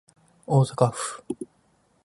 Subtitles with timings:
[0.47, 1.21] 大阪府